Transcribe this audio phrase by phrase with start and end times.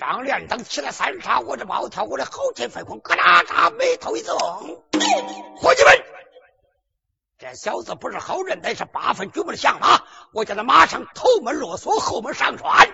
[0.00, 4.34] 张连等起来三杀，我这暴跳，我的后天飞空，咯啦嚓，眉头一皱，
[5.58, 6.02] 伙计们，
[7.38, 10.00] 这小子不是好人，乃是八分军门的响马，
[10.32, 12.88] 我叫他马上头门落锁，后门上船，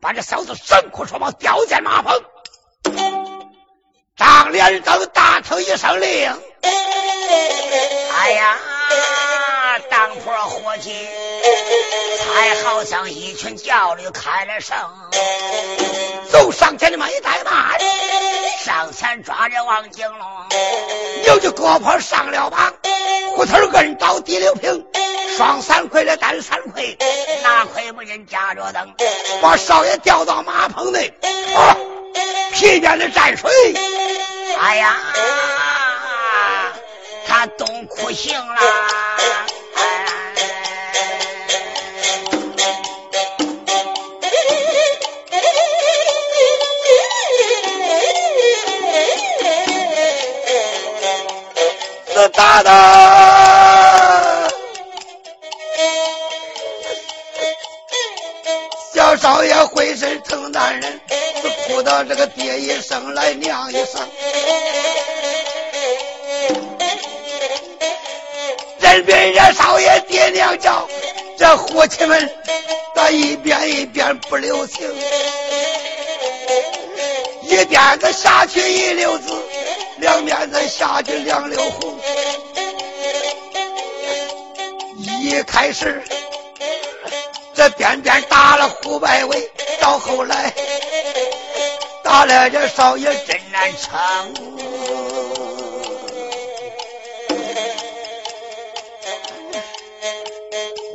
[0.00, 2.24] 把这小子神哭双毛吊在马棚。
[4.16, 6.32] 张连等大听一声令，
[6.62, 8.58] 哎呀，
[9.90, 11.08] 当铺伙计，
[12.18, 14.76] 才好像一群叫驴开了声。
[16.30, 17.78] 走上前的慢一怠慢，
[18.64, 20.28] 上前抓着王景龙，
[21.22, 22.72] 扭着胳膊上了马，
[23.34, 24.86] 胡头摁倒第六平，
[25.36, 26.96] 双三魁的单三魁，
[27.42, 28.94] 哪亏不人夹着灯，
[29.42, 31.12] 把少爷吊到马棚内，
[31.54, 31.76] 啊，
[32.52, 33.50] 皮鞭的蘸水。
[34.58, 34.96] 哎呀，
[37.26, 38.56] 他动哭醒了。
[52.16, 52.70] 是打的，
[58.94, 60.98] 小少爷浑身疼男人，
[61.42, 64.00] 是哭到这个爹一声来娘一声。
[68.78, 70.88] 人别人少爷爹娘叫，
[71.36, 72.34] 这伙计们
[72.94, 74.90] 他一遍一遍不留情，
[77.42, 79.34] 一鞭子下去一溜子，
[79.98, 81.98] 两边子下去两溜红。
[85.20, 86.02] 一开始
[87.54, 90.52] 这边边打了胡百伟，到后来
[92.02, 94.34] 打了这少爷真难撑。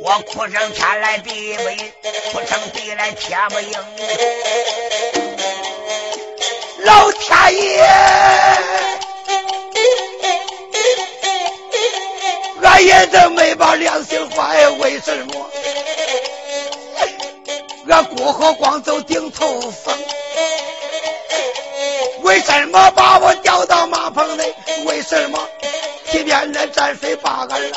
[0.04, 1.92] 我哭声天来地不应，
[2.32, 3.72] 哭声地来天不应。
[6.84, 7.84] 老天爷，
[12.62, 15.50] 俺也真没把良心坏，为什么？
[17.88, 19.94] 俺过河光走顶头风，
[22.22, 24.54] 为什么把我吊到马棚内？
[24.86, 25.38] 为什么
[26.06, 27.72] 皮鞭那蘸水把俺冷？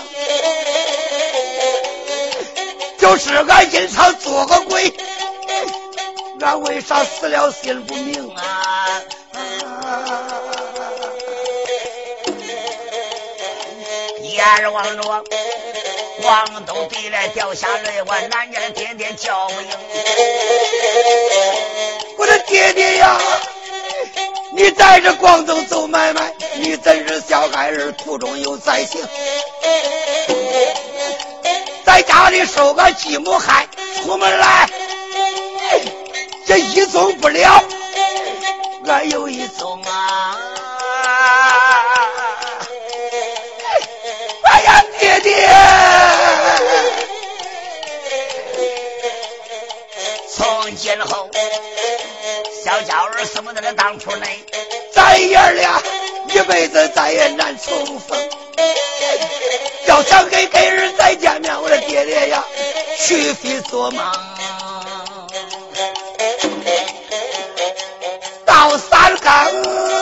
[2.98, 4.94] 就是俺经常做个鬼，
[6.40, 8.25] 俺为啥死了心不明
[14.46, 15.02] 眼望着
[16.22, 19.68] 广东地来掉下泪，我俺家的爹爹叫不应。
[22.18, 23.20] 我的爹爹呀，
[24.54, 29.02] 你在这广东走买卖，你真是小孩儿途中有灾星。
[31.84, 34.70] 在家里受个继母害，出门来
[36.46, 37.64] 这一宗不了，
[38.86, 39.82] 俺有一宗
[45.22, 45.50] 爹！
[50.36, 51.30] 从今后，
[52.64, 54.44] 小娇儿死不在这当铺内，
[54.94, 55.82] 咱爷俩
[56.30, 58.18] 一辈子再也难重逢。
[59.88, 62.44] 要想跟给人再见面，我的爹爹呀，
[63.00, 64.04] 去非做梦。
[68.46, 69.95] 到三更，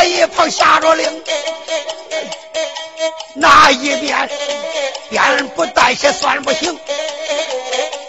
[0.00, 1.24] 在一旁下着令，
[3.34, 4.30] 那一边
[5.10, 6.74] 边不带些算不行。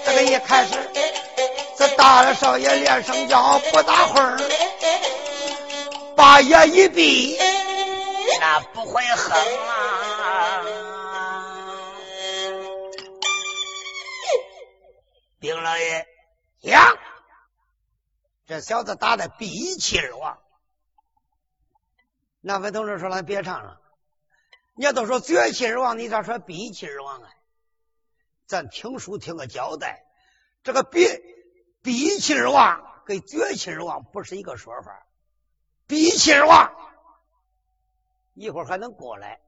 [0.05, 0.71] 这个一开始，
[1.77, 4.37] 这大了少爷连声叫，不大会儿，
[6.15, 7.37] 把眼一闭，
[8.39, 9.33] 那不会哼
[9.67, 10.63] 啊！
[15.41, 16.05] 丁老爷
[16.61, 16.93] 呀，
[18.47, 20.37] 这小子打的鼻气而亡。
[22.41, 23.79] 那位同志说：“了，别唱了，
[24.75, 27.29] 人家都说绝气而亡，你咋说闭气而亡啊？
[28.47, 30.03] 咱听书听个交代，
[30.63, 31.07] 这个闭
[31.81, 35.05] 闭气而亡跟绝气而亡不是一个说法。
[35.87, 36.75] 闭气而亡
[38.33, 39.39] 一会儿还能过来，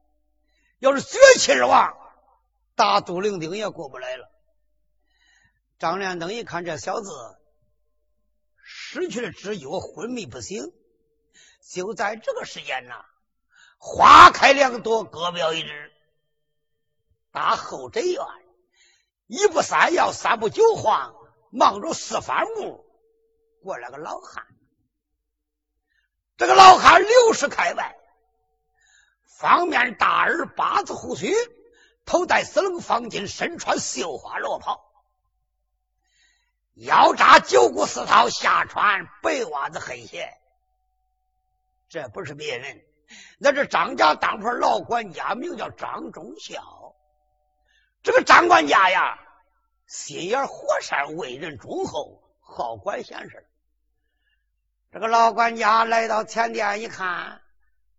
[0.79, 1.97] 要是绝气而亡，
[2.75, 4.29] 大杜灵丁也过不来了。
[5.79, 7.09] 张连登一看这小子
[8.63, 10.71] 失去了知觉，昏迷不醒。
[11.69, 13.05] 就在这个时间呐，
[13.77, 15.91] 花开两朵，各表一枝。
[17.31, 18.23] 打后宅院，
[19.27, 21.15] 一步三摇，三步九晃，
[21.51, 22.85] 忙着四番木，
[23.63, 24.45] 过来个老汉。
[26.37, 27.95] 这个老汉六十开外，
[29.25, 31.33] 方面大耳，八字胡须，
[32.05, 34.91] 头戴四棱方巾，身穿绣花罗袍，
[36.75, 40.37] 腰扎九股丝绦，下穿白袜子黑鞋。
[41.93, 42.81] 这不是别人，
[43.37, 46.95] 那是张家当铺老管家，名叫张忠孝。
[48.01, 49.19] 这个张管家呀，
[49.85, 53.47] 心眼活善，为人忠厚，好管闲事。
[54.91, 57.41] 这个老管家来到前殿一看，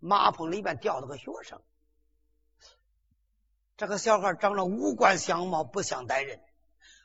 [0.00, 1.62] 马棚里边吊了个学生。
[3.76, 6.40] 这个小孩长得五官相貌不像歹人，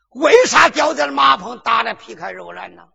[0.10, 2.90] 为啥吊在了马棚打的皮开肉烂呢？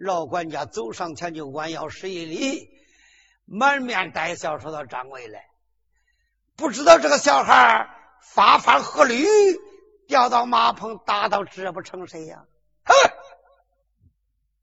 [0.00, 2.70] 老管家走上前就弯腰施一礼，
[3.44, 5.38] 满面带笑说道：“掌柜的，
[6.56, 7.86] 不知道这个小孩
[8.22, 9.26] 发犯何律，
[10.08, 12.46] 掉到马棚打到这不成谁呀？”
[12.82, 12.94] 哼！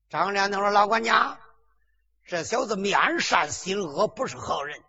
[0.09, 1.39] 张连东说：“老管家，
[2.25, 4.81] 这小子面善心恶，不是好人。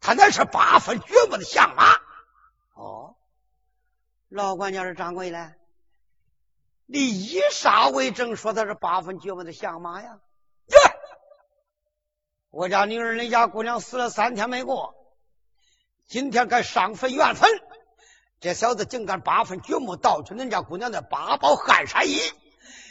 [0.00, 1.92] 他乃是八分绝木的相马。”
[2.72, 3.14] 哦，
[4.30, 5.52] 老管家是掌柜的。
[6.90, 8.34] 你以啥为证？
[8.34, 10.18] 说他是八分绝木的相马呀？
[12.48, 14.94] 我家女儿，人家姑娘死了三天没过，
[16.06, 17.50] 今天该上坟圆坟。
[18.40, 22.18] 这小子竟敢八分绝木盗取人家姑娘的八宝汗衫衣，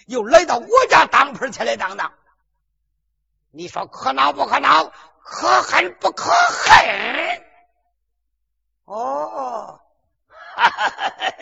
[0.06, 2.14] 又来到我家当铺前来当当。
[3.50, 4.92] 你说可恼不可恼？
[5.24, 7.44] 可恨不可恨？
[8.86, 9.82] 哦，
[10.30, 11.34] 哈哈哈哈哈！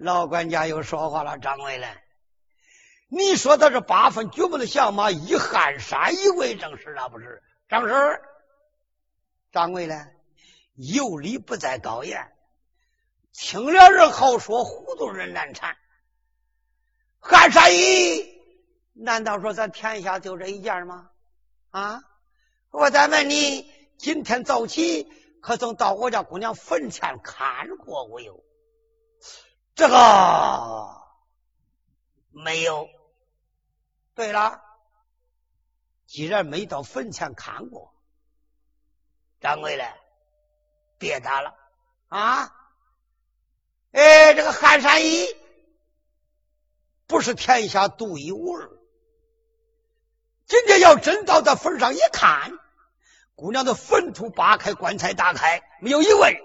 [0.00, 1.86] 老管家又说话了：“掌柜的，
[3.08, 7.42] 你说他是八分绝木的相马，以汉衫衣为正事啊不是？
[7.68, 8.22] 张氏，
[9.52, 10.08] 掌柜的，
[10.74, 12.32] 有理不在高言，
[13.34, 15.76] 听了人好说，糊涂人难缠。
[17.18, 18.26] 汗衫衣，
[18.94, 21.10] 难道说咱天下就这一件吗？
[21.68, 22.00] 啊！
[22.70, 25.06] 我再问你，今天早起
[25.42, 28.42] 可曾到我家姑娘坟前看过我有？”
[29.80, 30.94] 这个
[32.32, 32.86] 没有。
[34.14, 34.60] 对了，
[36.04, 37.94] 既然没到坟前看过，
[39.40, 39.90] 掌柜的，
[40.98, 41.54] 别打了
[42.08, 42.54] 啊！
[43.92, 45.26] 哎，这个寒山衣
[47.06, 48.70] 不是天下独一无二。
[50.44, 52.52] 今天要真到他坟上一看，
[53.34, 56.38] 姑娘的坟土扒开，棺材打开，没有一位，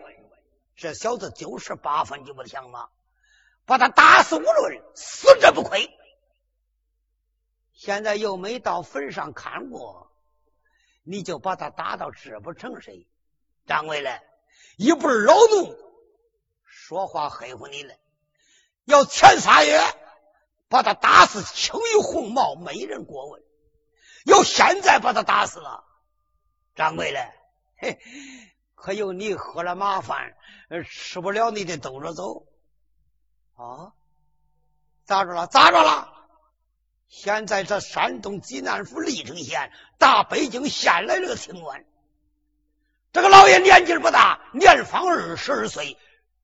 [0.78, 2.88] 这小子就是八分就不像吗？
[3.66, 5.90] 把他打死无论，死者不亏。
[7.74, 10.12] 现在又没到坟上看过，
[11.04, 13.08] 你就把他打到这不成谁？
[13.68, 14.22] 掌柜的，
[14.78, 15.76] 一不是老奴
[16.64, 17.96] 说话黑乎你了。
[18.86, 19.80] 要前仨月
[20.70, 23.42] 把他打死，轻于鸿毛，没人过问。
[24.26, 25.84] 要现在把他打死了，
[26.76, 27.34] 掌柜的，
[27.78, 28.00] 嘿，
[28.76, 30.36] 可有你喝了麻烦，
[30.88, 32.46] 吃不了你的兜着走。
[33.56, 33.94] 啊，
[35.06, 35.48] 咋着了？
[35.48, 36.14] 咋着了？
[37.08, 41.86] 现在这山东济南府历城县大北京县来了个清官，
[43.14, 45.98] 这个老爷年纪不大，年方二十二岁，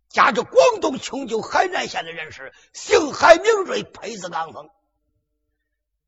[0.07, 4.69] 家住广东琼州海南县的人士，姓海名瑞，配字刚峰。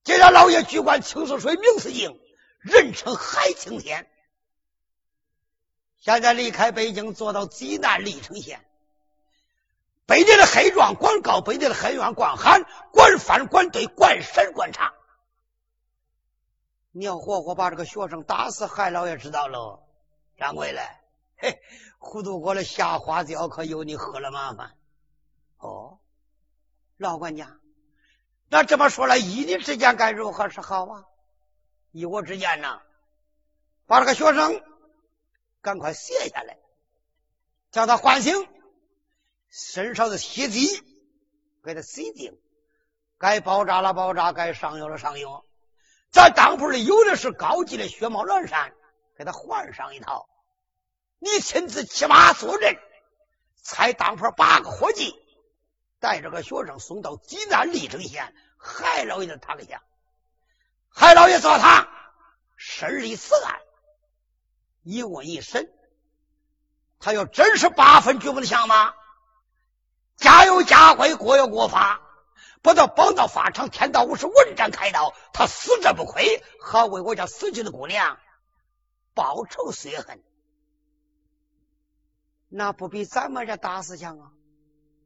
[0.04, 2.18] 既然老爷居管青泗水明寺营，
[2.60, 4.10] 人称海青天。
[6.00, 8.66] 现在离开北京，坐到济南历城县。
[10.06, 14.94] 北地的黑状管告，北地的黑院管喊，管犯管对，管审管查。
[16.92, 19.84] 你要活活把这个学生打死，海老爷知道喽。
[20.38, 20.82] 掌柜的，
[21.38, 21.62] 嘿，
[22.00, 24.76] 糊涂过了下花轿，可有你喝了麻烦。
[25.58, 26.00] 哦，
[26.98, 27.58] 老管家，
[28.50, 31.06] 那这么说来，依你之见该如何是好啊？
[31.92, 32.82] 依我之见呢，
[33.86, 34.62] 把这个学生
[35.62, 36.58] 赶快卸下来，
[37.72, 38.48] 叫他唤醒。
[39.54, 40.68] 身上的血迹
[41.64, 42.36] 给他洗净，
[43.20, 45.46] 该包扎了包扎，该上药了上药。
[46.12, 48.74] 咱当铺里有的是高级的血帽蓝衫，
[49.16, 50.28] 给他换上一套。
[51.20, 52.76] 你亲自骑马坐镇，
[53.62, 55.14] 才当铺八个伙计，
[56.00, 59.84] 带着个学生送到济南历城县海老爷的堂下。
[60.90, 61.88] 海老爷坐堂
[62.58, 63.62] 审理此案，
[64.82, 65.72] 一问一审。
[67.00, 68.96] 他要真是八分举目的相吗，
[70.18, 72.02] 家有家规，国有国法，
[72.62, 78.18] 不到绑到法场，天道无事，文斩开刀，他死者不亏，好为我家死去的姑娘
[79.14, 80.24] 报仇雪恨。
[82.50, 84.32] 那不比咱们这打死强啊？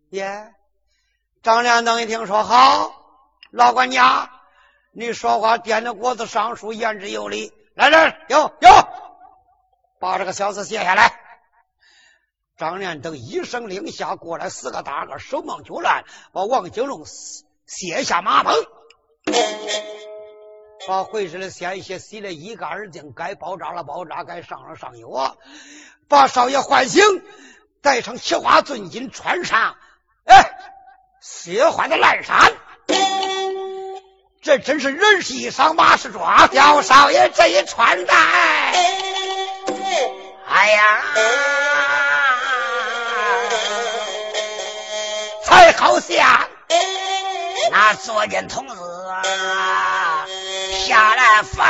[0.10, 0.54] 耶！
[1.44, 2.94] 张连登一听说好，
[3.52, 4.30] 老管家，
[4.92, 7.54] 你说话掂着果子上书，言之有理。
[7.74, 8.70] 来人，有有，
[10.00, 11.20] 把这个小子写下来。
[12.58, 17.04] 张连登一声令下，过来四个大个，手忙脚乱，把王金龙
[17.68, 18.56] 卸下马棚，
[20.88, 25.38] 把浑身的鲜血洗得一干二净，该包扎了包扎，该上了上药。
[26.08, 27.04] 把少爷唤醒，
[27.84, 29.76] 带上七花尊金，穿上，
[30.26, 30.58] 哎，
[31.22, 32.54] 雪花的烂衫。
[34.42, 36.50] 这真是人是衣裳，马是装。
[36.50, 38.16] 叫少爷这一穿戴，
[40.48, 41.04] 哎呀，
[45.48, 46.50] 才好像
[47.72, 48.76] 那左监童子
[50.86, 51.66] 下来放。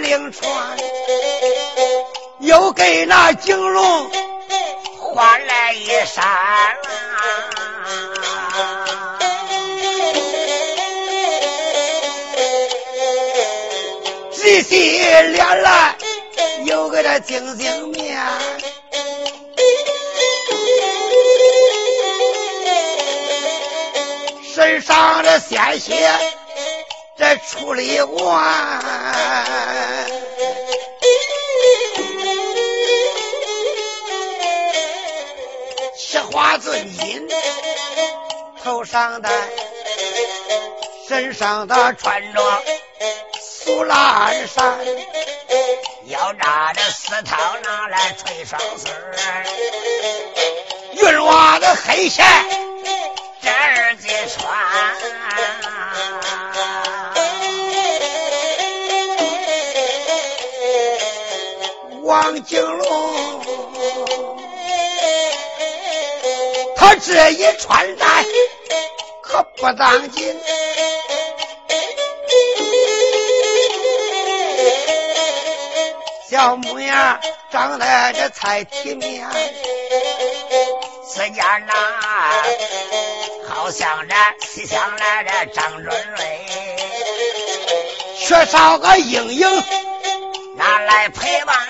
[0.00, 0.76] 灵川，
[2.40, 4.10] 又给那景龙
[4.96, 6.24] 换来一衫，
[14.32, 15.96] 仔细脸来
[16.64, 18.22] 又给他净净面，
[24.54, 26.10] 身上的鲜血
[27.18, 28.78] 这处理完。
[36.30, 37.28] 花子巾，
[38.62, 39.30] 头上戴，
[41.08, 42.62] 身上的穿着
[43.40, 44.78] 素烂衫，
[46.06, 49.44] 要拿着丝绦拿来吹双丝儿
[50.92, 52.22] 云袜的黑鞋
[53.42, 54.06] 这儿子
[54.36, 54.54] 穿，
[62.08, 63.44] 王景龙。
[66.74, 68.24] 他这一穿戴
[69.22, 70.40] 可不当紧，
[76.30, 77.20] 小模样
[77.52, 79.28] 长得这才体面，
[81.06, 81.74] 此间呐，
[83.50, 84.14] 好像这
[84.46, 86.46] 西厢来的张润瑞，
[88.18, 89.62] 缺少个英英
[90.56, 91.67] 拿来陪伴。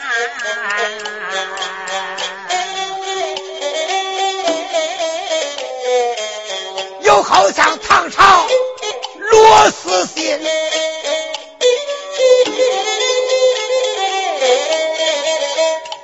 [7.03, 8.47] 就好像唐朝
[9.19, 10.41] 罗斯信，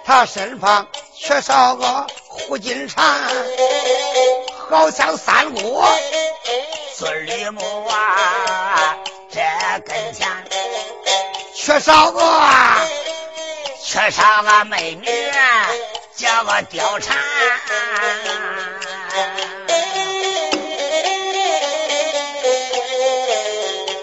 [0.04, 3.04] 他身旁缺少个胡金蝉，
[4.70, 5.86] 好像三国。
[6.96, 8.96] 孙李木啊，
[9.30, 9.40] 这
[9.84, 10.28] 跟前。
[11.54, 12.22] 缺少个
[13.94, 15.06] 缺少个美女
[16.16, 17.16] 叫个貂蝉。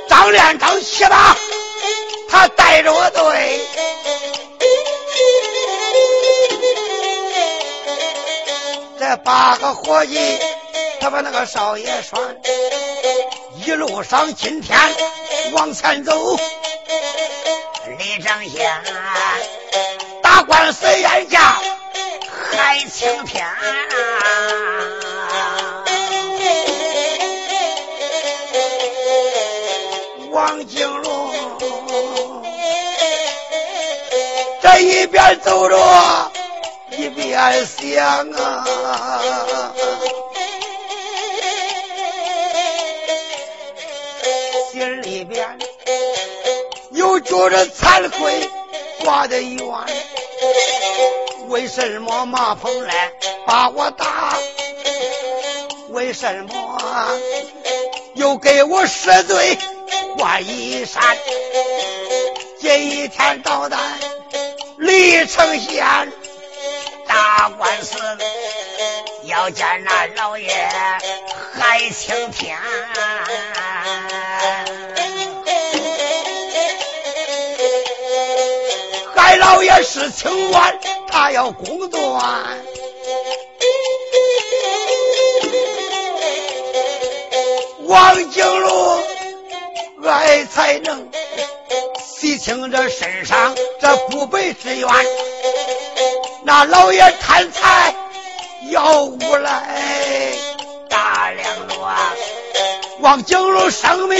[0.07, 1.35] 张连长去吧，
[2.29, 3.59] 他带着我队，
[8.97, 10.39] 这八个伙计，
[11.01, 12.37] 他把那个少爷拴，
[13.57, 14.79] 一路上今天
[15.51, 16.37] 往前走，
[17.99, 18.81] 李正贤
[20.51, 21.61] 打官司眼下
[22.51, 23.47] 还青天。
[30.31, 31.31] 王金龙，
[34.61, 36.31] 这一边走着
[36.97, 39.71] 一边想啊，
[44.73, 45.57] 心里边
[46.91, 48.49] 又觉着惭愧，
[49.01, 50.10] 挂的冤。
[51.51, 53.11] 为什么马鹏来
[53.45, 54.37] 把我打？
[55.89, 57.11] 为什么
[58.13, 59.57] 又给我赦罪？
[60.17, 61.03] 万一山，
[62.61, 63.77] 这一天到咱
[64.77, 65.85] 李承县
[67.05, 67.97] 打官司，
[69.25, 70.49] 要见那老爷
[71.59, 72.57] 海青天。
[79.13, 80.79] 海老爷是清官，
[81.21, 82.01] 他要公断。
[87.83, 89.03] 王景禄
[90.03, 91.07] 爱才能，
[92.03, 94.89] 洗清这身上这不白之冤。
[96.43, 97.93] 那老爷贪财
[98.71, 100.33] 要无赖，
[100.89, 101.87] 大梁罗
[103.01, 104.19] 王景龙生命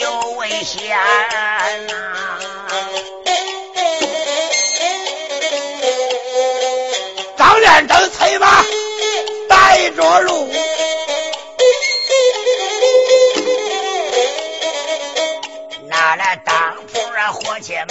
[0.00, 0.98] 有危险
[1.86, 2.33] 呐！
[8.24, 8.64] 连登催马
[9.48, 10.50] 带着路。
[17.32, 17.88] 伙计们，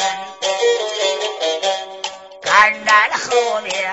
[2.42, 3.92] 赶在了后面，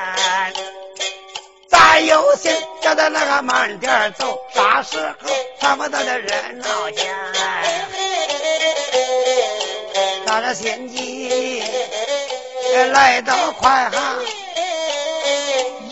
[1.67, 6.31] 咱有心叫他那个慢点走，啥时候他们到这热
[6.63, 7.13] 闹间，
[10.27, 11.65] 他的心急
[12.93, 14.17] 来到快哈，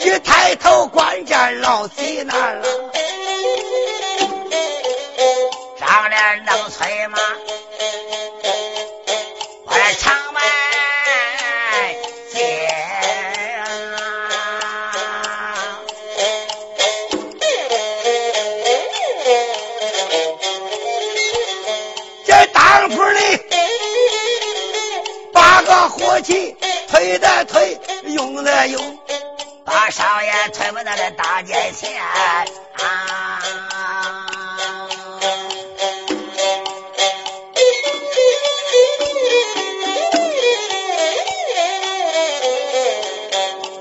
[0.01, 2.67] 一抬头观见老济南了。
[5.79, 7.19] 张脸能吹吗
[9.65, 10.41] 我的长外
[12.33, 12.67] 姐
[13.57, 13.65] 啊
[22.25, 23.19] 这当铺里
[25.33, 26.55] 八个伙计
[26.89, 28.98] 推的推用的用
[29.69, 32.01] 把少爷推不到这大街前。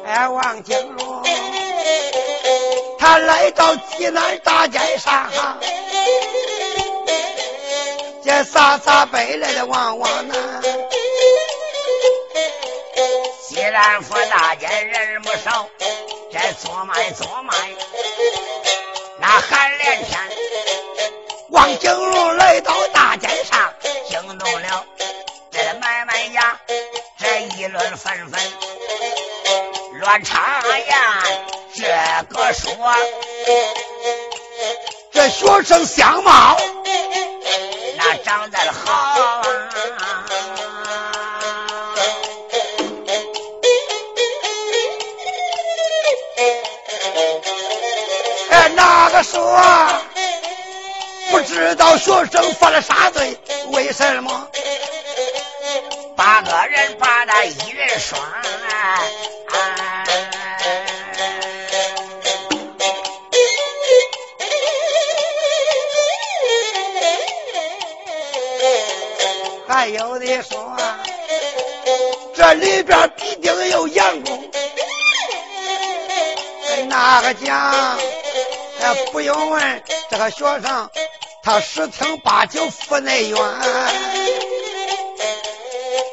[0.06, 1.24] 哎，王金龙，
[3.00, 5.30] 他来到济南大街上，
[8.26, 10.38] 这撒撒背来的往往南。
[13.42, 15.70] 西南府大街人不少，
[16.30, 17.54] 这做卖做卖，
[19.20, 20.20] 那喊连天。
[21.50, 23.74] 王景龙来到大街上，
[24.10, 24.86] 惊动了
[25.52, 26.60] 这买卖家，
[27.18, 28.42] 这议论纷纷，
[30.00, 30.98] 乱插言。
[31.74, 31.86] 这
[32.30, 32.74] 个说，
[35.12, 36.58] 这学生相貌，
[49.48, 49.58] 说
[51.32, 53.38] 不知道学生犯了啥罪？
[53.72, 54.50] 为什么
[56.18, 58.20] 八个人把他一人双？
[69.70, 70.76] 还有的说
[72.36, 74.52] 这里边必定有员工，
[76.90, 77.98] 哪个讲？
[78.80, 80.90] 哎，不用问这个学生，
[81.44, 83.40] 他十听八九负内冤。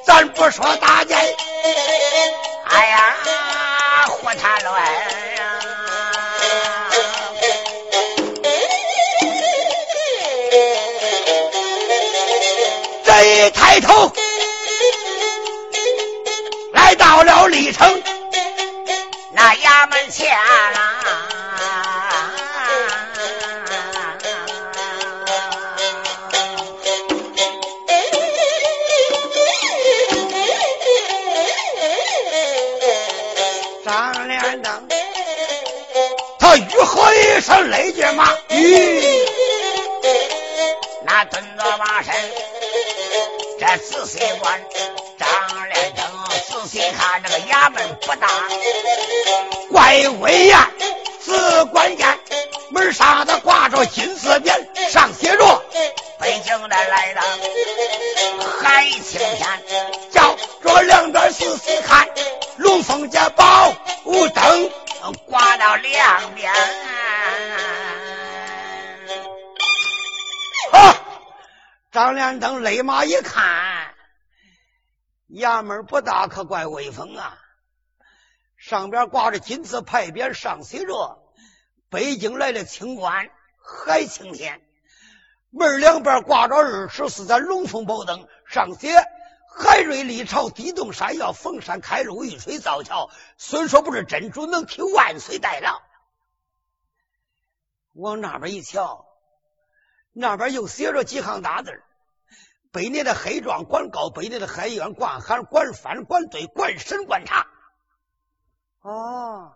[0.07, 1.17] 咱不说大家，
[2.69, 3.17] 哎呀，
[4.09, 5.61] 胡谈乱呀！
[13.05, 14.13] 这一抬头，
[16.73, 18.03] 来到了历城
[19.33, 20.37] 那衙门前。
[36.87, 39.27] 一声雷杰马，吁！
[41.05, 42.15] 那蹲着马身，
[43.59, 44.63] 这仔细观
[45.19, 45.29] 张
[45.73, 46.05] 连登，
[46.49, 48.29] 仔细看这个衙门不大，
[49.71, 50.59] 怪威严。
[51.25, 52.19] 只关键
[52.69, 55.63] 门上的挂着金丝匾，上写着
[56.21, 57.21] “北京的来的
[58.61, 59.63] 海青天”，
[60.13, 62.07] 叫着两边仔细看，
[62.59, 63.73] 龙凤家宝
[64.35, 64.71] 灯
[65.27, 66.34] 挂到两
[72.35, 73.95] 连登勒马一看，
[75.29, 77.39] 衙门不大，可怪威风啊！
[78.57, 81.33] 上边挂着金字牌匾，上写着
[81.91, 83.31] “北京来的清官
[83.63, 84.61] 海青天”。
[85.51, 88.93] 门两边挂着二十四盏龙凤宝灯，上写
[89.57, 93.11] “海瑞历朝地动山摇，逢山开路，遇水造桥”。
[93.39, 95.81] 虽说不是真主，能替万岁代劳。
[97.93, 99.07] 往那边一瞧，
[100.13, 101.81] 那边又写着几行大字
[102.75, 107.47] 北年的黑状管告，北年的海员管喊管翻管对管审管查。
[108.81, 109.53] 哦，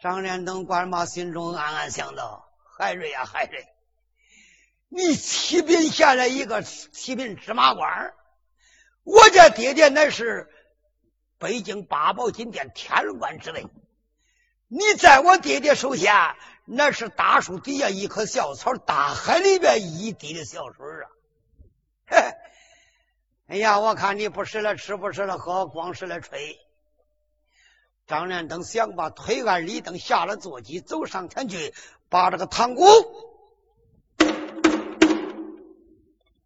[0.00, 2.48] 张连登管马心中暗暗想到：
[2.78, 3.66] 海瑞呀，海瑞，
[4.88, 8.14] 你启禀下来一个启禀芝麻官
[9.04, 10.48] 我家爹爹乃是
[11.38, 13.66] 北京八宝金殿天官之位，
[14.68, 21.12] 你在我爹爹手下，那是大树底下一棵小草，大海里边一滴的小水啊！
[23.48, 26.58] 哎呀，我看你不是来吃，不是来喝，光是来吹。
[28.06, 31.74] 张连登想把推案李登下了坐骑，走上前去，
[32.08, 32.84] 把这个堂鼓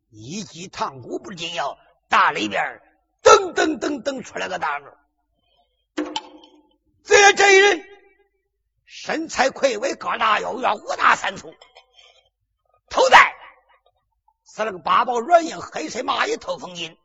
[0.08, 2.80] 一击，堂鼓不禁要大里边
[3.22, 4.96] 噔噔噔噔出来个大个。
[7.04, 7.84] 这这一人
[8.84, 11.54] 身材魁伟，个大腰圆，五大三粗，
[12.88, 13.29] 头戴。
[14.54, 16.96] 是那个八宝软硬黑色马衣透风巾，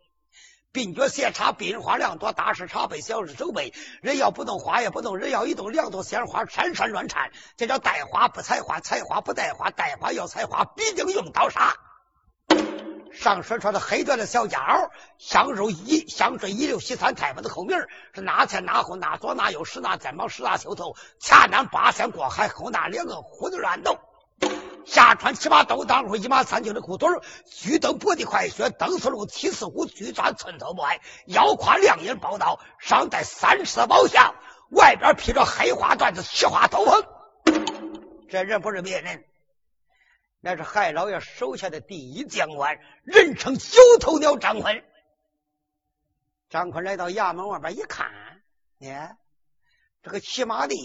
[0.73, 3.71] 鬓角斜插鬓花两朵，大是茶杯，小是手杯。
[4.01, 7.31] 人要不动，花也不动；人要一动，两朵鲜花闪闪乱颤。
[7.55, 11.75] 这叫带花不采花，采花不带花，带花要采花，必定用刀杀。
[13.13, 17.77] 上身穿的黑缎的小夹袄，香肉一香水一流，西餐太保的口名
[18.13, 23.99] 是哪前哪后，哪左哪右，十拿肩膀，十拿袖头，前南八仙过海，后那两个胡子乱斗。
[24.85, 34.35] 下穿七八兜裆裤，一马三斤的裤腿儿，巨蹬跛的快靴，蹬四路七四虎，巨钻寸头不矮，腰挎亮眼宝刀，上戴三尺宝箱，
[34.69, 37.05] 外边披着黑花缎子，七花斗篷。
[38.29, 39.23] 这人不是别人，
[40.39, 44.83] 那是海老爷手下的第一将官，人称九头鸟张坤。
[46.49, 48.07] 张坤来到衙门外边一看，
[48.81, 49.17] 哎，
[50.03, 50.75] 这个骑马的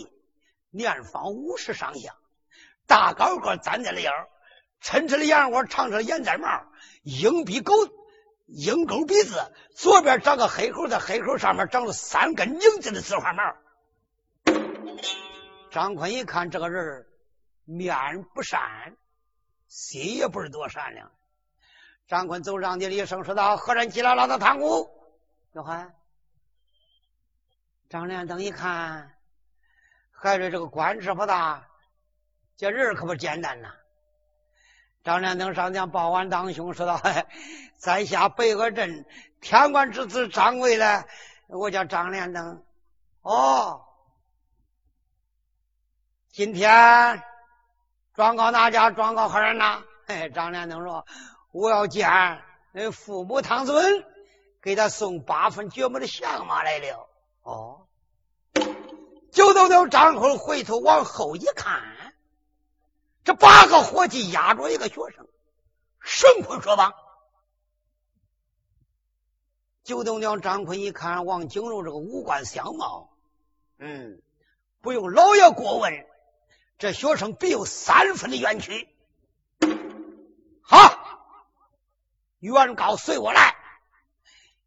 [0.71, 2.17] 年方五十上下。
[2.91, 4.13] 大高个站在了腰，
[4.83, 6.49] 抻着了眼窝，长着眼睫毛，
[7.05, 7.73] 鹰鼻狗，
[8.49, 13.55] 鹰钩鼻子，左边长个黑口，在黑口上面长了三根拧子的紫花毛。
[15.71, 17.07] 张坤一看这个人
[17.65, 18.97] 面不善，
[19.69, 21.13] 心也不是多善良。
[22.09, 24.17] 张坤走上去了一声说道：“何人进来？
[24.17, 24.91] 老子堂鼓。”
[25.55, 25.93] 哟呵，
[27.89, 29.15] 张连登一看，
[30.11, 31.70] 还是这个官职不大。
[32.61, 33.71] 这人可不简单呐！
[35.03, 37.01] 张连登上将报完当兄，说道
[37.81, 39.07] ：“在下北河镇
[39.41, 41.07] 天官之子张贵来，
[41.49, 42.63] 我叫张连登。
[43.23, 43.81] 哦，
[46.31, 47.23] 今天
[48.15, 48.91] 状告哪家？
[48.91, 49.83] 状告何人呐？”
[50.35, 51.07] 张连登说
[51.53, 52.11] ：“我要见
[52.73, 54.05] 那父母堂尊，
[54.61, 57.09] 给他送八分绝母的相马来了。”
[57.41, 57.87] 哦，
[59.33, 61.97] 就到了张口回头往后一看。
[63.25, 65.29] 这八个伙计压着一个学生，
[66.01, 66.95] 神坤说吧。
[69.85, 73.11] 九头鸟张坤一看王景荣这个五官相貌，
[73.79, 74.23] 嗯，
[74.81, 76.07] 不用老爷过问，
[76.79, 78.89] 这学生必有三分的冤屈。
[80.63, 80.97] 好，
[82.39, 83.57] 原告随我来。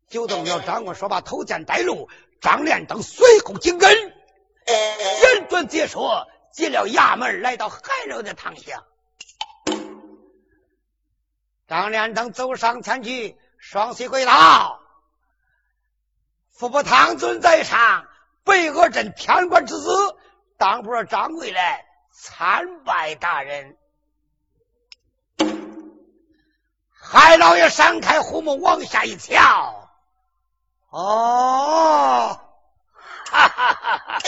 [0.09, 2.09] 九头鸟张坤说罢，头前带路，
[2.41, 3.89] 张连等随后紧跟，
[4.65, 6.27] 简短解说。
[6.53, 8.83] 进了衙门，来到海老的堂下，
[11.67, 14.79] 张连登走上前去，双膝跪倒
[16.53, 18.07] ：“福伯堂尊在上，
[18.43, 20.15] 北河镇天官之子，
[20.57, 23.75] 当不张贵来参拜大人。”
[27.01, 29.89] 海老爷闪开虎目，往下一瞧，
[30.91, 32.39] 哦，
[33.25, 34.19] 哈哈哈哈！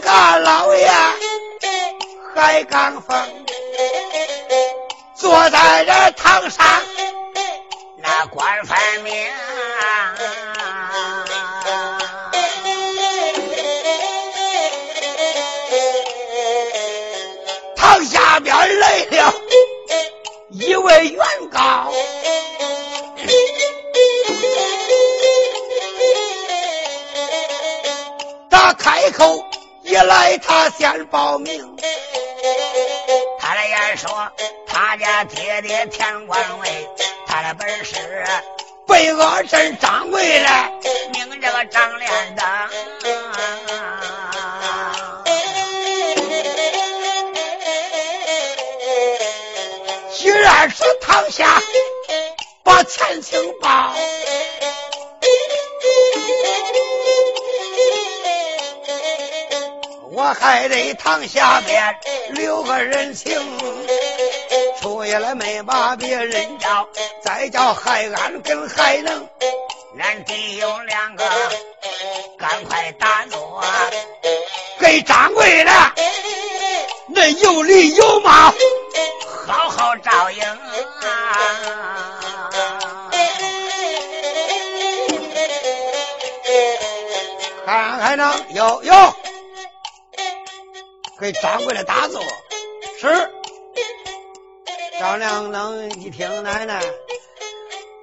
[0.00, 0.90] 个老爷，
[2.34, 3.16] 海刚峰。
[5.14, 6.64] 坐在这堂上，
[7.96, 9.12] 那官分明。
[17.76, 19.34] 堂下边来了
[20.50, 21.87] 一位原告，
[30.38, 31.76] 他先报名。
[33.38, 34.30] 他的言说，
[34.66, 36.88] 他家爹爹田官位，
[37.26, 37.96] 他的本事
[38.86, 40.48] 北阿镇掌柜的，
[41.12, 42.46] 名这个张连登。
[50.14, 51.62] 居然是堂下
[52.62, 53.94] 把前情报。
[60.34, 61.96] 还得堂下边
[62.30, 63.34] 留个人情，
[64.80, 66.88] 出去了没把别人叫，
[67.22, 69.28] 再叫海安跟海能，
[69.98, 71.24] 俺弟兄两个
[72.38, 73.62] 赶快打坐，
[74.80, 75.72] 给掌柜的
[77.08, 78.30] 那有理有貌，
[79.46, 80.58] 好好照应啊！
[87.64, 89.17] 看看能有有。
[91.20, 92.22] 给掌柜的打坐，
[93.00, 93.30] 是
[95.00, 96.80] 张良能一听奶奶，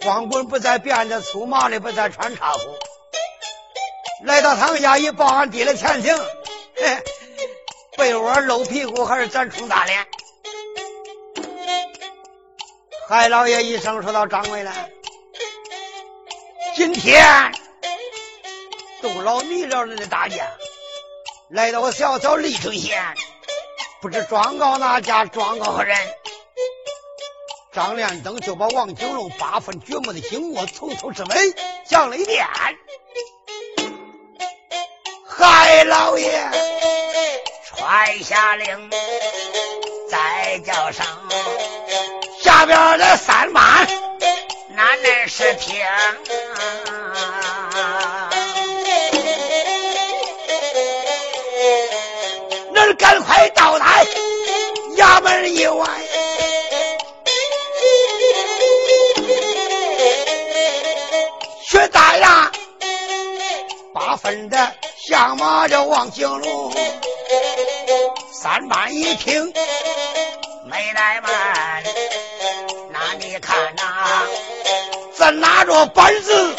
[0.02, 2.60] 光棍不再辫着粗麻的，不再穿茶服，
[4.26, 6.14] 来到堂下一报俺爹的前情，
[6.76, 6.98] 嘿，
[7.96, 10.06] 被窝露屁股还是咱充大脸？
[13.08, 14.72] 海老爷一声说到：“掌柜的，
[16.76, 17.54] 今天
[19.02, 20.46] 动老你了的大家。”
[21.50, 23.14] 来到我小小历城县，
[24.02, 25.96] 不知状告哪家，状告何人？
[27.72, 31.54] 张连登就把王九龙八分掘墓的经过从头至尾
[31.86, 32.48] 讲了一遍。
[35.28, 36.50] 嗨老爷
[37.68, 38.90] 传下令，
[40.10, 41.06] 再叫声
[42.42, 43.88] 下边的三班，
[44.70, 45.76] 那恁是听。
[52.98, 54.04] 赶快到达
[54.96, 55.88] 衙门以外，
[61.68, 62.52] 薛大呀
[63.94, 64.74] 八分的
[65.08, 66.72] 相马着王景龙，
[68.32, 69.52] 三班一听
[70.66, 71.84] 没怠慢，
[72.92, 74.28] 那你看呐，
[75.18, 76.56] 咱拿着板子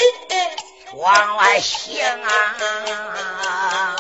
[0.95, 3.96] 往外行啊！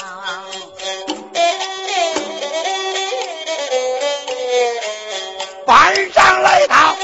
[5.97, 6.95] 班长来到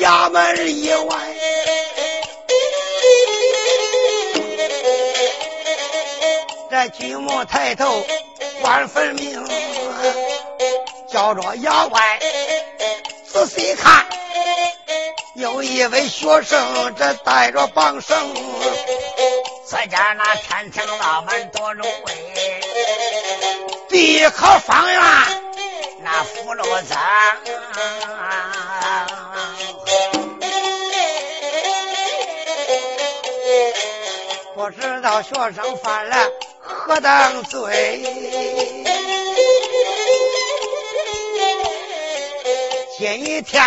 [0.00, 1.16] 衙门以外，
[6.68, 8.04] 这举目抬头
[8.60, 9.46] 观分明，
[11.08, 12.18] 叫着衙外
[13.24, 14.06] 仔细看，
[15.36, 18.18] 有一位学生这带着绑绳，
[19.64, 22.12] 在家那天庭老板多荣贵，
[23.88, 25.41] 地可方圆。
[26.04, 26.98] 那福禄增，
[34.56, 36.16] 不知道学生犯了
[36.58, 38.02] 何等罪？
[42.98, 43.62] 今天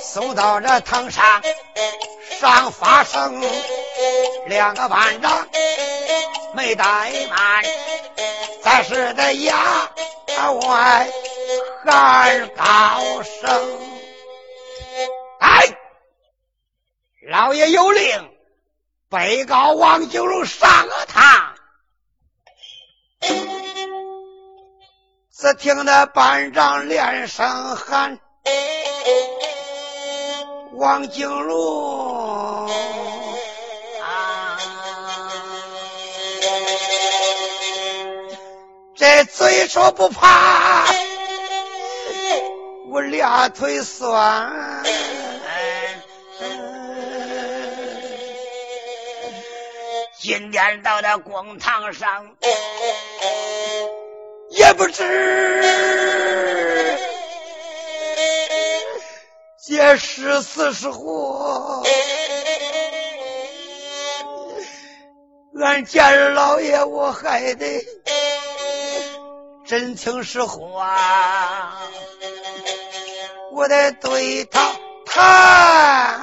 [0.00, 1.42] 送到这堂上
[2.40, 3.42] 上发生
[4.46, 5.48] 两个班长
[6.54, 7.62] 没怠慢，
[8.62, 9.90] 咱是的呀。
[10.36, 11.08] 外
[11.84, 13.78] 喊高声，
[15.40, 15.78] 哎！
[17.28, 18.30] 老爷有令，
[19.08, 21.54] 被告王九龙上了堂。
[25.36, 28.18] 只听得班长连声喊
[30.74, 32.23] ：“王景龙！”
[39.24, 40.86] 嘴说不怕，
[42.90, 44.52] 我俩腿酸。
[50.20, 52.36] 今天到了公堂上，
[54.50, 55.64] 也不知
[59.66, 61.82] 这是死是活。
[65.62, 67.84] 俺见老爷，我还得。
[69.66, 71.78] 真情实话，
[73.52, 74.60] 我得对他
[75.06, 76.20] 谈。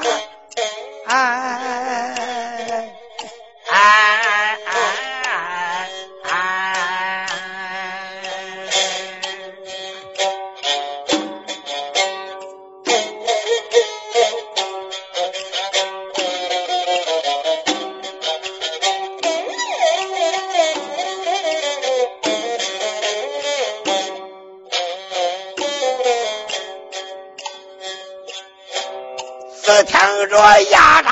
[29.82, 31.12] 只听着牙刀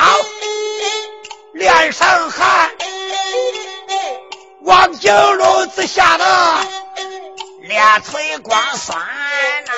[1.53, 2.69] 脸上汗，
[4.61, 6.25] 王金龙子吓得
[7.61, 8.99] 脸腿光酸
[9.65, 9.73] 呐。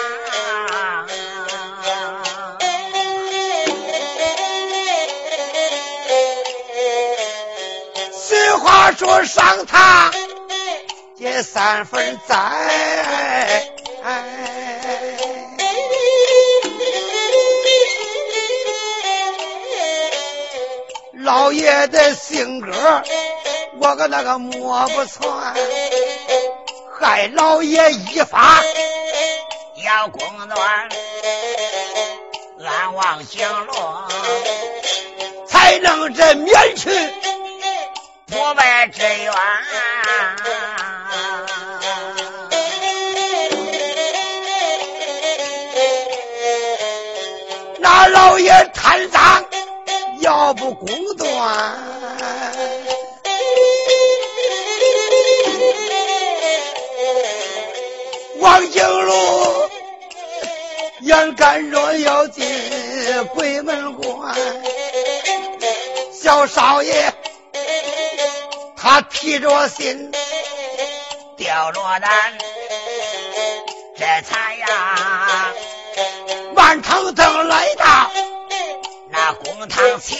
[8.12, 10.14] 俗话说上堂
[11.18, 13.71] 接三分灾。
[21.34, 22.74] 老爷的性格，
[23.80, 25.56] 我个那个摸不穿，
[27.00, 28.62] 害老爷一发
[29.82, 30.90] 要公暖，
[32.60, 34.04] 俺王景龙
[35.48, 36.90] 才能这免去
[38.26, 39.34] 不败之冤。
[47.80, 48.71] 那老爷。
[50.22, 51.28] 要不公断，
[58.40, 59.14] 王景路
[61.02, 62.46] 眼看着要进
[63.34, 64.36] 鬼门关，
[66.14, 67.12] 小少爷
[68.78, 70.12] 他提着心
[71.36, 72.12] 掉落单，
[73.98, 75.54] 这才呀
[76.56, 78.12] 满城灯来到。
[79.62, 80.18] 那公堂前，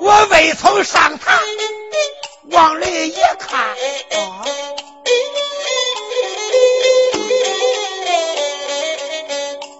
[0.00, 1.38] 我未曾上堂，
[2.50, 3.76] 往里一看，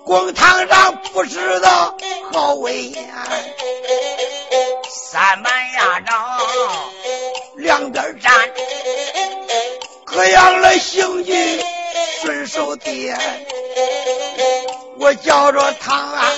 [0.05, 1.97] 公堂上不知道
[2.33, 3.13] 好威严，
[4.89, 6.13] 三板牙着
[7.57, 8.33] 两边站。
[10.05, 11.78] 各样的刑具顺
[12.59, 13.17] 手点，
[14.99, 16.33] 我叫着堂啊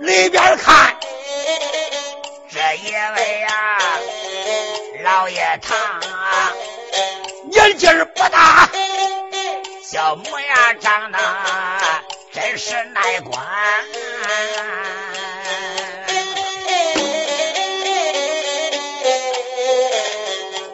[0.00, 0.96] 里边看，
[2.50, 3.78] 这一位呀
[5.04, 5.78] 老爷堂，
[7.52, 8.68] 年纪不大，
[9.88, 11.18] 小模样长得
[12.32, 13.40] 真是耐观，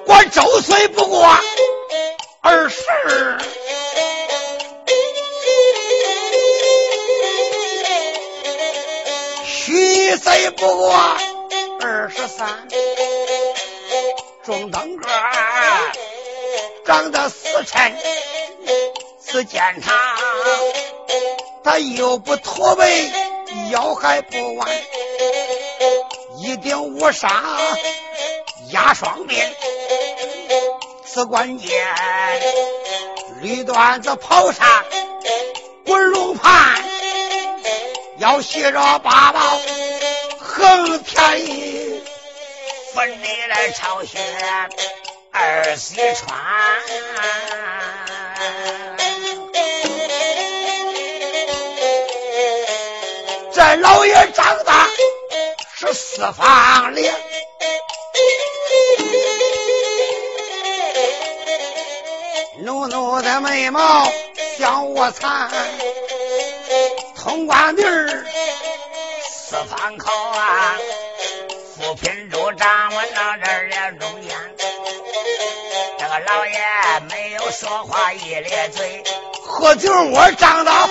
[0.06, 1.28] 我周岁不过。
[2.40, 2.82] 二十，
[10.18, 10.92] 虚岁不过
[11.80, 12.66] 二十三，
[14.42, 15.06] 中等个，
[16.84, 17.96] 长得死沉，
[19.20, 19.94] 死健长，
[21.62, 23.08] 他又不驼背，
[23.70, 24.68] 腰还不弯，
[26.38, 27.56] 一顶乌纱
[28.72, 29.46] 压双鬓。
[31.06, 31.86] 此关键，
[33.40, 34.66] 绿缎子袍衫
[35.86, 36.82] 滚龙盘，
[38.18, 39.40] 要系着八宝
[40.58, 42.02] 横天衣，
[42.92, 44.18] 粉里来朝靴
[45.30, 46.36] 二西川。
[53.54, 54.88] 这老爷长大
[55.76, 57.14] 是四方脸。
[62.62, 64.10] 浓浓的眉毛
[64.58, 65.48] 像卧蚕，
[67.14, 68.26] 通关鼻儿
[69.48, 70.76] 四方口啊，
[71.74, 74.36] 扶贫州掌稳到这儿也中间。
[75.98, 76.52] 这个老爷
[77.08, 79.02] 没有说话，一咧嘴，
[79.42, 80.90] 喝酒窝张到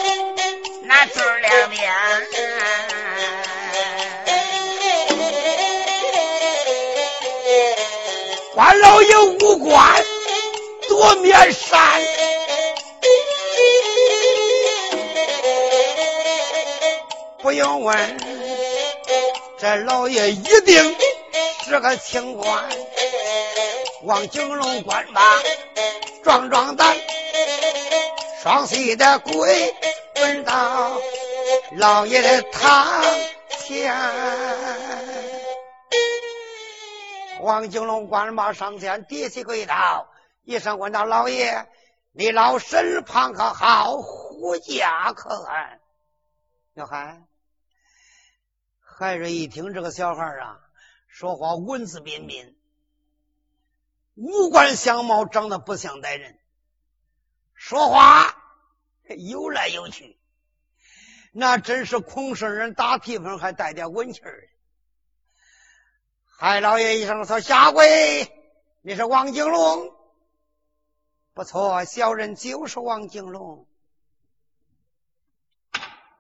[0.86, 1.94] 那嘴两边。
[8.56, 10.04] 关老爷无关。
[10.90, 11.80] 多面善，
[17.44, 18.47] 不用问，
[19.60, 20.96] 这老爷一定
[21.66, 22.70] 是个清官。
[24.04, 25.22] 望景龙官吧，
[26.24, 26.96] 壮壮胆，
[28.44, 29.76] 双膝的跪
[30.14, 31.02] 奔到
[31.72, 33.04] 老爷的堂
[33.60, 33.96] 前。
[37.42, 40.08] 王景龙官马上前低起跪倒。
[40.44, 41.68] 一声问道：“老爷，
[42.14, 43.98] 你老身旁可好？
[43.98, 45.80] 护驾可安？”
[46.78, 47.22] 小孩，
[49.00, 50.60] 孩子一听这个小孩啊，
[51.08, 52.56] 说话文质彬彬，
[54.16, 56.40] 五官相貌长得不像歹人，
[57.54, 58.36] 说话
[59.16, 60.18] 游来游去，
[61.32, 64.50] 那真是孔圣人打屁盆还带点文气儿。
[66.26, 68.32] 海老爷一声说：“下跪！
[68.82, 69.96] 你是王景龙。”
[71.36, 73.68] 不错，小人就是王景龙。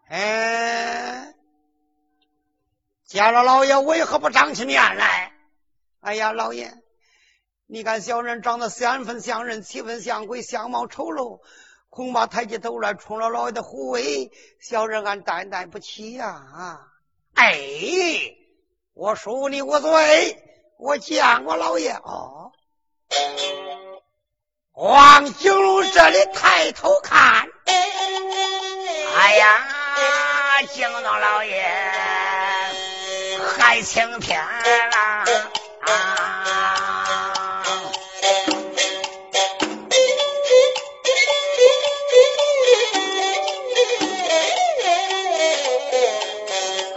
[0.10, 1.34] 哎，
[3.08, 5.32] 见了老爷为何不长起面来？
[6.02, 6.74] 哎呀，老爷，
[7.66, 11.40] 你看小人长得三分像人，七分像鬼，相貌丑陋，
[11.90, 14.32] 恐怕抬起头来冲了老爷的护卫，
[14.62, 16.28] 小人俺担待不起呀！
[16.28, 16.80] 啊，
[17.34, 17.58] 哎，
[18.94, 20.44] 我恕你无罪，
[20.78, 22.52] 我见过老爷哦。
[24.74, 27.48] 王景龙这里抬头看，
[29.16, 31.58] 哎呀，景龙老爷
[33.60, 35.26] 海青天啦！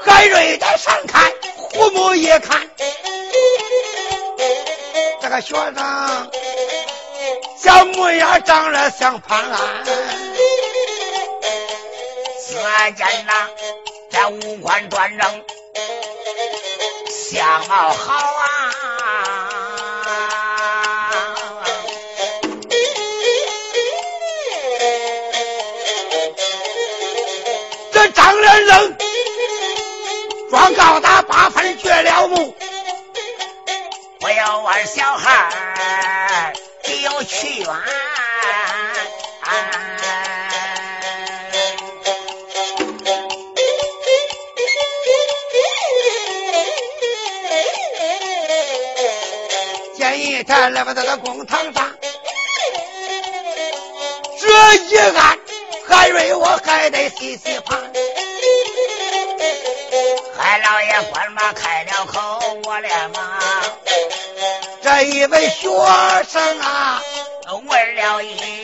[0.04, 2.70] 海瑞在上看，虎目一看，
[5.20, 6.30] 这个学生。
[7.56, 9.84] 小模样长得像潘安，
[12.46, 12.54] 只
[12.96, 13.48] 见那
[14.10, 15.44] 这五官端正，
[17.30, 18.44] 相貌好啊。
[27.92, 28.96] 这张连生
[30.50, 32.56] 装高大八分绝了目，
[34.22, 36.52] 我要玩小孩
[37.04, 37.66] 有去远，
[39.44, 39.99] 见
[50.40, 51.94] 一天来把这个公堂上，
[54.40, 55.38] 这一案，
[55.86, 57.78] 海瑞我还得细细盘。
[60.38, 63.22] 海老爷官马开了口，我连忙。
[64.82, 65.68] 这一位学
[66.26, 67.02] 生啊，
[67.66, 68.59] 问了一。